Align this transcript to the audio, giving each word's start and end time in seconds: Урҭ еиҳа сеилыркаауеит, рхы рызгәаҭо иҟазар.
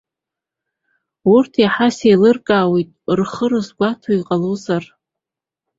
Урҭ 1.33 1.53
еиҳа 1.61 1.87
сеилыркаауеит, 1.97 2.89
рхы 3.19 3.45
рызгәаҭо 3.51 4.11
иҟазар. 4.19 4.83